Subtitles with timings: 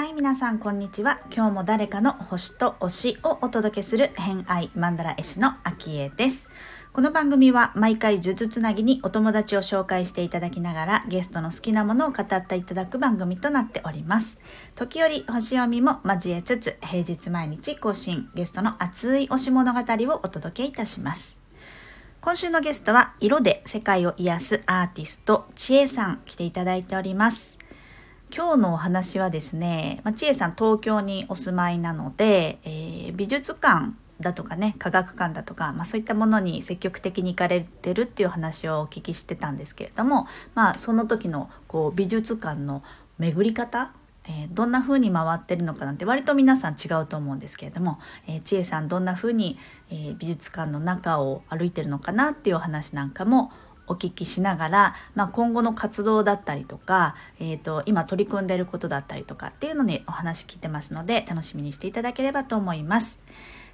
[0.00, 1.20] はい、皆さん、こんにちは。
[1.30, 6.48] 今日も誰かの星と推しをお届けする偏愛マンダラ絵師のアキエです。
[6.94, 14.38] この番組は毎回呪術つなぎにお友達を紹介していただきながらゲストの好きなものを語っていただく番組となっております。
[14.74, 21.38] 時折星読みも交えつつ平日毎日更新ゲストの熱い推し物語をお届けいたします。
[22.22, 27.58] 今週のゲストは色で世界を癒すアーティストちえさん来ていただいております。
[28.32, 42.84] 今日のお話はですね、まあ、ちえさん東京にお住まいなので、えー美術館だとかね科学館だとか、まあ、そういったものに積極的に行かれてるっていう話をお聞きしてたんですけれども、まあ、その時のこう美術館の
[43.18, 43.92] 巡り方
[44.28, 49.58] えーどんな風に回ってるのかなんて割と皆さん違うと思うんですけれども、えー、ちえさんどんな風に、
[49.90, 53.50] えー美術館の中を歩いてるのかなっていうお話なんかも
[53.90, 63.20] お聞きしながら、まあ、今後の活動だったりとか、えー、と今取り組んでいることだったりとかっていうのにお話聞いてますので楽しみにしていただければと思います。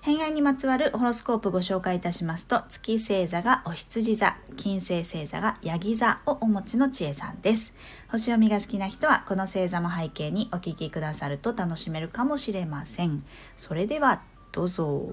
[0.00, 7.74] 偏愛にまつわるホロスコープご紹介いたしますと月星座がお羊座金星星座がヤギ座をお持ちの知恵さんです。
[8.08, 13.24] 星読みが好きな人はこの星座も背景にお聞きくださると楽しめるかもしれません。
[13.56, 15.10] それではどうぞ。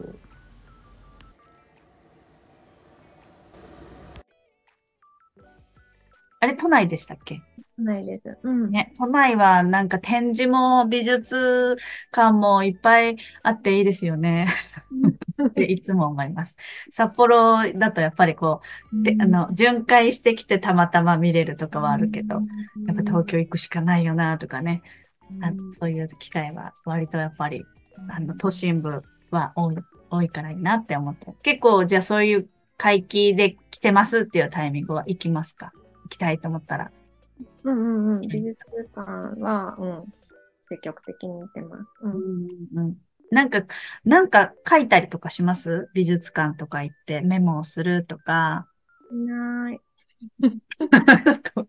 [6.43, 7.41] あれ都内でしたっけ？
[7.77, 8.37] ないです。
[8.43, 8.69] うん。
[8.69, 11.77] ね、都内はなんか展示も美術
[12.11, 14.47] 館もいっぱいあっていいですよね。
[15.47, 16.55] っていつも思います。
[16.91, 18.59] 札幌だとやっぱりこ
[18.91, 22.41] う、で、あの、巡回してきてたまたま見れるとかはあるけど、
[22.87, 24.81] やっぱ東京行くしかないよなとかね、
[25.41, 27.63] あそういう機会は割とやっぱり、
[28.09, 29.77] あの、都心部は多い、
[30.11, 31.33] 多いからいいなって思って。
[31.41, 35.71] 結構、じゃあそういう回帰で来てますっていうタイミングは行きますか？
[35.73, 35.82] 行
[36.13, 36.91] きたいと思ったら。
[37.63, 38.21] うんうんうん。
[38.21, 38.57] 美術
[38.95, 40.13] 館は、うん。
[40.63, 41.83] 積極的に行ってます。
[42.01, 42.13] うん。
[42.75, 42.97] うん
[43.31, 43.63] なんか、
[44.05, 45.89] なんか書いたりとかします？
[45.95, 48.67] 美術館とか行ってメモをするとか。
[49.09, 49.81] しない。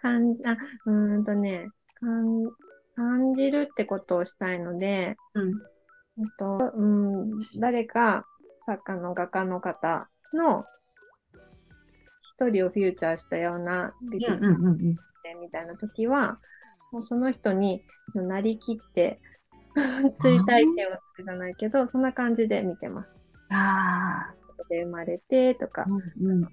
[0.00, 1.68] 感じ、あ、うーんとね、
[2.00, 2.50] 感
[2.96, 5.52] 感じるってことをしたいので、うん。
[6.38, 8.24] と、うん、誰か
[8.64, 10.64] 作家の画家の方の
[12.48, 14.58] 一人をフューチャーしたような美術館。
[15.40, 16.38] みたいな時は、
[16.92, 17.82] もうその人に
[18.14, 19.20] なりきって
[20.20, 23.10] 追体験をするじゃないけど、そんな感じで見てます。
[23.50, 24.34] ああ。
[24.48, 26.48] ここで生まれてとか、うんうんうん。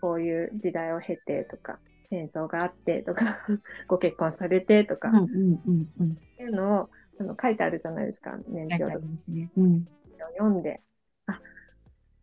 [0.00, 1.78] こういう時代を経てとか、
[2.10, 3.38] 戦争があってとか、
[3.88, 6.16] ご結婚されてとか、っうんうんうんうん。
[6.36, 6.90] ていうのを
[7.20, 9.50] あの書いてあるじゃないですか、年表とかりますね。
[9.56, 9.74] うん。
[9.74, 10.95] を読んで、あ、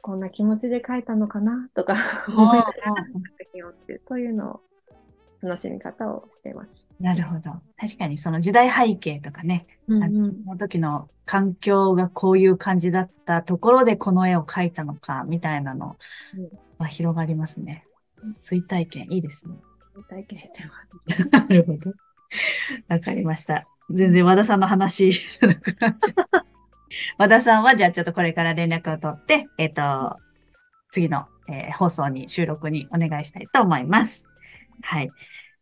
[0.03, 1.95] こんな気持ちで書いたのかなとか
[2.27, 4.61] 思いながら作品をって、そういうのを
[5.41, 6.85] 楽しみ方をしてます。
[6.99, 7.51] なるほど。
[7.77, 15.95] 確かにその時代背景とかね、うんあのその時の環境がこういう感じだったところでこの絵を描いたのか、みたいなの
[16.35, 16.49] うん
[16.79, 17.85] は広がりますね。
[18.41, 19.55] 追体験いいですね。
[20.09, 21.29] 体験してます。
[21.31, 21.93] なるほど。
[22.89, 23.65] わかりました。
[23.89, 26.52] 全然和田さんの話じゃなくなっちゃう。
[27.17, 30.17] 和田さんはじゃあちょっとこれから連絡を取って、えっ、と、
[30.91, 34.27] 次の、えー放送に、収録にお願いしたいと思います。
[34.81, 35.11] はい。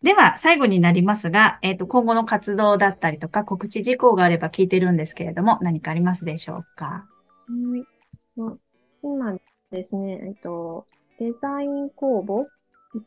[0.04, 7.06] では、最後になりますが、えっ、と、今後の活動だったりとか告知事項があれば聞いてるんですけれども、何かありますでしょうか？
[7.48, 7.86] はい。
[9.04, 9.38] 今
[9.72, 10.86] ですね、えっと、
[11.20, 12.46] デザイン公募、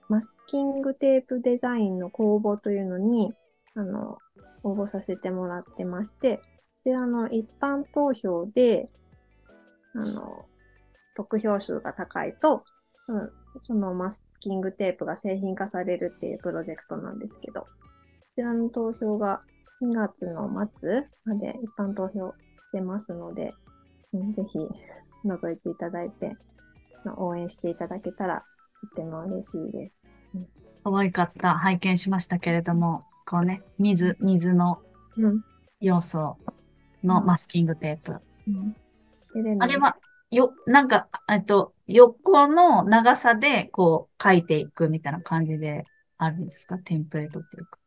[0.09, 3.35] マスキングテープデザインの公募というのに、
[3.75, 4.19] あの、
[4.63, 6.41] 応募させてもらってまして、
[6.85, 8.89] ちらの一般投票で、
[9.95, 10.45] あの、
[11.17, 12.65] 得票数が高いと、
[13.09, 13.31] うん、
[13.65, 17.67] そのマスキングテープが製品化されるっていうプロジェクトなんですけど、こ
[18.37, 19.41] ちらの投票が
[19.83, 20.49] 2月の
[20.81, 22.35] 末まで一般投票し
[22.73, 23.53] てますので、
[24.13, 24.59] うんぜひ
[25.25, 26.37] 覗いていただいて、
[27.05, 28.45] まあ応援していただけたら
[28.91, 29.95] とても嬉しいです。
[30.85, 31.55] 可愛かった。
[31.55, 34.81] 拝見しましたけれども、こうね、水、水の
[35.17, 35.45] うん。
[35.81, 36.39] 要素
[37.05, 38.21] のマスキングテープ。
[38.47, 38.77] うん、
[39.61, 39.97] あれは、
[40.31, 45.85] よ、なんか、えっと、横の長さで、こう、書いていくみたいな感じで
[46.19, 46.79] あるんですか？
[46.79, 47.79] テンプレートっていうか。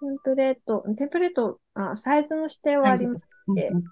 [0.00, 3.22] テンプレート、テンプレート、あ、サイズの指定はありまし
[3.54, 3.84] て、うんうん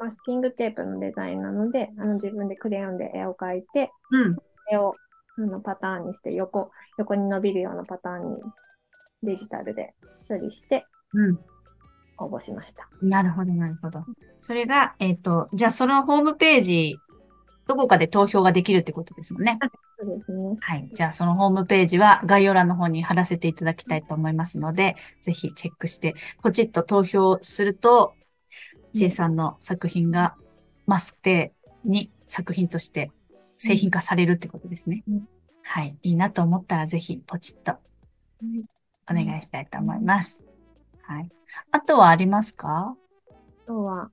[0.00, 4.36] マスキングテープのデザインなので、あの自分でクレヨンで絵を描いて、うん。
[4.70, 4.94] 絵を
[5.36, 8.36] あのパターンにして横、横に伸びるようなパターンに
[9.22, 9.94] デジタルで
[10.28, 11.38] 処理してうん。
[12.18, 12.88] 応募しました。
[13.02, 14.04] なるほど、なるほど。
[14.40, 16.96] それが、えっと、じゃあそのホームページ、
[17.66, 19.58] どこかで投票ができるってことですもんね。
[19.98, 20.56] そそうですね。
[20.60, 20.90] はい。
[20.92, 28.14] じゃあ、そのホームページは概要欄の方に貼らせていただきたいと思いますので、ぜひチェックして、ポチッと投票すると、
[28.92, 30.34] ちえさんの作品が
[30.86, 31.52] マステ
[31.84, 33.10] に作品として
[33.56, 35.02] 製品化されるってことですね。
[35.08, 35.28] うん
[35.64, 35.96] はい。
[36.02, 37.72] いいなと思ったら、ぜひポチッと
[39.10, 40.46] お願いしたいと思います。
[41.02, 41.28] はい。
[41.70, 42.96] あとはありますか？
[43.64, 44.10] あとは、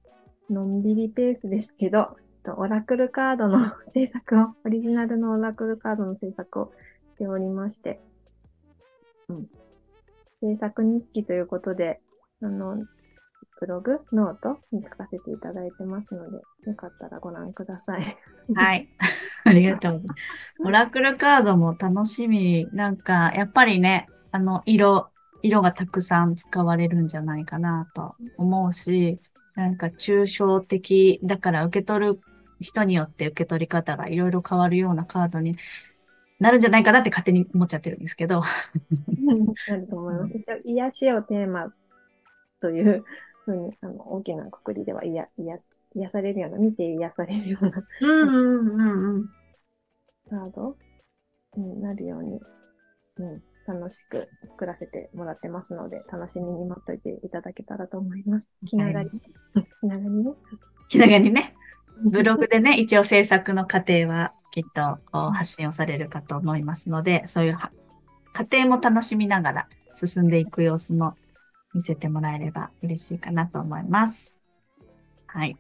[0.50, 6.72] のんびりペースですけど、とオラクルカードの 制作を、オリジナルのオラクルカードの制作を
[7.14, 8.02] しておりまして、
[9.30, 9.48] うん。
[10.42, 12.02] 制作日記ということで、
[12.42, 12.78] あの、
[13.60, 18.18] ブログ、ノートに書かせていただいてますので、よかったらご覧ください。
[18.56, 18.90] はい。
[19.46, 20.22] ありがとうございます。
[20.66, 22.68] オラクルカードも楽しみ。
[22.74, 25.12] なんか、やっぱりね、あの、色、
[25.44, 29.20] 色がたくさん使われるんじゃないかなと思うし、
[29.56, 32.20] なんか抽象的だから受け取る
[32.60, 35.58] 人によって受け取り方がいろいろ変わるようなカードに
[36.40, 38.42] なるんじゃないかなって勝手に思っちゃってるんですけど。
[39.68, 40.34] なると思います。
[40.38, 41.72] 一応癒しをテーマ
[42.62, 43.04] という
[43.46, 45.60] ふうに、あの、大きなくくりでは癒、癒、
[45.96, 49.30] 癒されるような、見て癒されるようなうんうんうんうん。
[50.30, 50.76] カード
[51.58, 52.40] になるように、
[53.18, 58.50] うん、楽しく作らせてもらってますので、楽しみに待っといていただけたらと思います。
[58.68, 60.32] 気長に、気長にね。
[60.90, 61.56] 気長にね、
[62.04, 67.72] ブログでね、一応制作の過程はきっとこう発信をされるかと思いますので、そういうは
[68.34, 71.16] 過程も楽しみながら進んでいく様子も
[71.74, 74.42] 見せてもらえれば嬉しいかなと思います。
[75.28, 75.58] はい。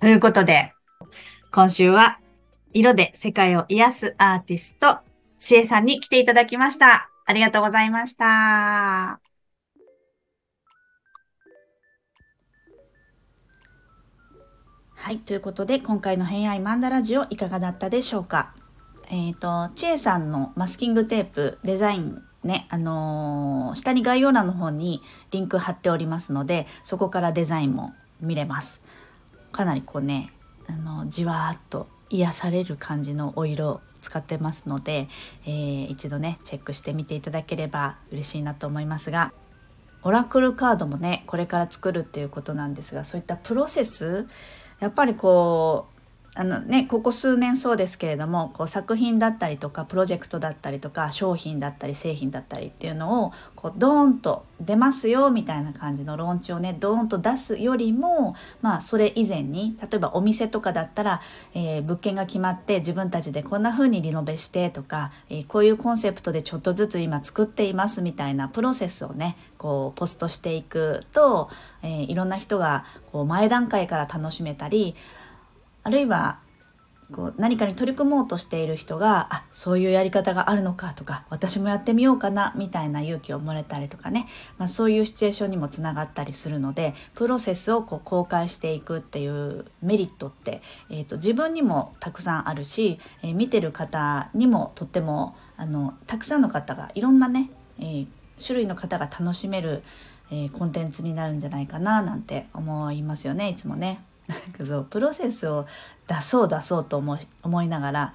[0.00, 0.72] ということで、
[1.52, 2.18] 今週は
[2.72, 4.98] 色で世界を癒すアーティスト、
[5.38, 7.10] しえさんに来ていただきました。
[7.26, 9.20] ありがとうございました。
[14.96, 15.18] はい。
[15.18, 18.54] ということで、今回の偏愛マンダラジオいかがだったでしょうか
[19.10, 28.82] えっ、と、ちえさんのマスキングテープデザインね、あのー下に概要欄の方にリンク貼っておりますので、そこからデザインも見れます。
[29.52, 30.30] かなりこうね、
[30.68, 35.08] あのじわーっと癒される感じのお色使ってますので、
[35.46, 39.32] えー一度ね、チェックしてみていただければ嬉しいなと思いますが、
[40.02, 44.28] オラクルカードもねこれから作るっていうことなんですがそういったプロセス
[44.78, 45.95] やっぱりこう
[46.38, 61.22] あのねここ数年そうですけれどもこう作品だったりとかプロジェクトだったりとか商品だったり製品だったりっていうのをこうドーンと出ますよみたいな感じのローンチをねドーンと出すよりもまあそれ以前に例えばお店とかだったら、
[61.54, 71.48] えー物件が決まって自分たちでこんな風にリノベしてとか、えーこういうコンセプトでちょっとずつ今作っていますみたいなプロセスをねこうポストしていくと、
[71.82, 74.94] えーいろんな人がこう前段階から楽しめたり
[75.86, 76.40] あるいは
[77.12, 84.26] こう何かに取り組もうとしている人があそういうやり方があるのかとか私もやってみようかなみたいな勇気をもらえたりとかね、
[84.58, 90.60] まあ、そういうシチュエーションにもつながったりするのでプロセスをこう公開していくっていうメリットって、
[90.90, 98.06] えー、と自分にもたくさんあるし、えー見てる方にもとってもあのたくさんの方がいろんなね、えー
[98.44, 99.82] 種類の方が楽しめる、
[100.30, 104.00] えーコンテンツになるんじゃないかななんて思いますよねいつもね。
[104.28, 105.66] なんかそうプロセスを
[106.08, 108.14] 出そう出そうと思い思いながら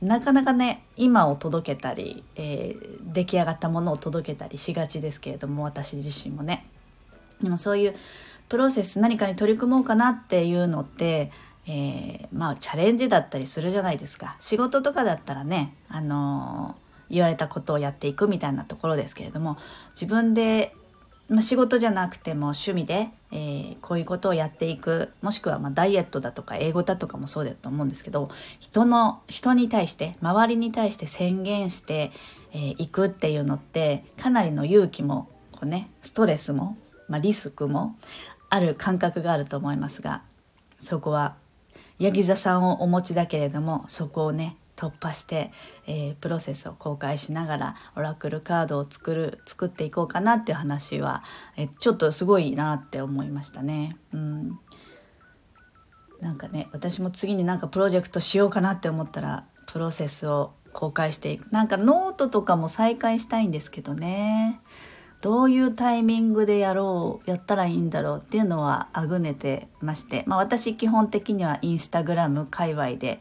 [0.00, 6.64] なかなかね今を届けたり、えー出来上がったものを届けたりしがちですけれども私自身もね。
[7.42, 7.94] でもそういう
[8.48, 11.32] プロセス何かに取り組もうかなっていうのって、
[11.66, 14.36] えーまあチャレンジだったりするじゃないですか。
[14.38, 19.56] 仕事とかだったらねあのー言われたことをやっていくみたいなところですけれども
[20.00, 20.76] 自分で
[21.30, 32.10] まあ、仕事じゃなくても趣味で、えーこういうことをやっていくもしくはまダイエットだとか英語だとかもそうだと思うんですけど人の人に対して周りに対して宣言して
[32.52, 36.76] い、えーくっていうのってかなりの勇気もこう、ね、ストレスも、
[37.08, 37.96] まあ、リスクも
[38.48, 40.22] ある感覚があると思いますが
[40.80, 41.36] そこは
[41.98, 45.52] ヤギ座さんをお持ちだけれどもそこをね突破して、
[45.86, 51.22] えープロセスを公開しながらオラクルカードを作る作っていこうかなっていう話は、
[51.56, 53.96] えーちょっとすごいなって思いましたね。
[54.14, 54.58] うん。
[56.20, 61.50] なんかね私も次になんかプロジェクトしようかなって思ったらプロセスを公開していく。
[61.50, 64.60] なんかノートとかも再開したいんですけどね。
[65.20, 73.20] どういうタイミングでやろうやったらいいんだろうっていうのはあぐねてまして、まあ、私基本的にはインスタグラム界隈で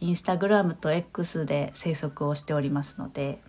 [0.00, 3.40] インスタグラムと X で生息をしておりますので、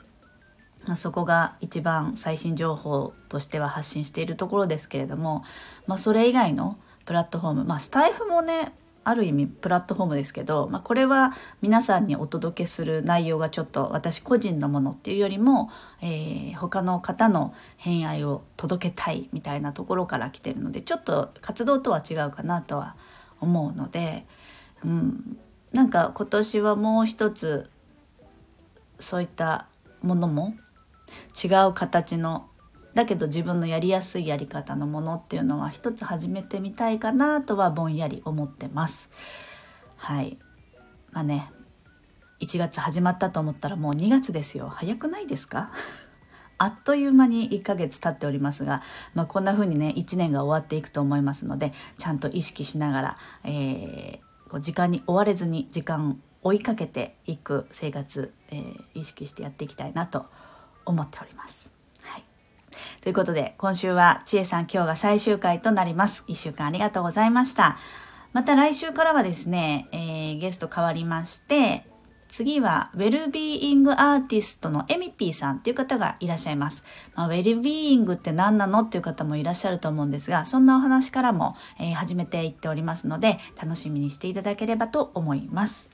[0.86, 5.44] まあ、そこが一番最新情報としては発信しているところですけれども、
[5.88, 8.74] まあ、それ以外のプラットフォーム、まあ、スタイフもね
[9.04, 15.70] ある意味プラットフォームですけど、まあ、これは皆さんにお届けする内容がちょっと私個人のものっていうよりも、
[16.02, 22.96] えー、他の方の偏愛を届けたいみたいなところから来てるのでちょっと活動とは違うかなとは
[23.40, 24.26] 思うので、
[24.84, 25.38] うん、
[25.76, 27.70] なんか今年はもう一つ
[28.98, 29.68] そういった
[30.02, 30.56] ものも
[31.44, 32.48] 違う形の
[32.94, 39.10] だけど自分のやりやすいやり方のものっていうのは一つ始めてみたいかなとはぼんやり思ってます。
[39.98, 40.38] はい。
[41.12, 41.52] まあね
[42.40, 44.70] 1月始まったと思ったらもう2月ですよ。
[44.70, 45.72] 早くないですか？
[46.58, 48.82] あっという間に1ヶ月経っておりますが、
[49.14, 54.25] まあ、こんな風にね1年が終わっていくと思いますのでちゃんと意識しながら、えー、
[54.56, 60.28] こう時間に追われずに時間追いかけていく生活、えー、意識してやっていきたいなと
[60.86, 61.74] 思っております。
[62.04, 62.24] はい、
[63.02, 66.24] ということで今週はちえさん今日が最終回となります。
[66.30, 67.78] 1週間ありがとうございました。
[68.32, 71.86] また来週からはですね、えー、ゲスト変わりまして
[72.28, 76.84] 次は、ウェルビーイングアーティストのエミピーさんっていう方がいらっしゃいます。
[77.16, 85.92] まあ、ウェルビーイングって何なのっていう方もいらっしゃると思うんですが、そんなお話からも、えー、始めていっておりますので、楽しみにしていただければと思います。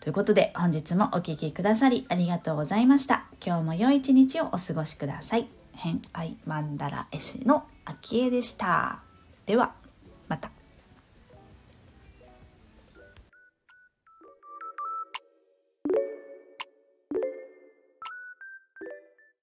[0.00, 3.24] ということで、本日もお聴きくださりありがとうございました。
[3.44, 5.48] 今日も良い一日をお過ごしください。
[5.72, 9.00] 偏愛マンダラ絵師の秋江でした。
[9.46, 9.83] では。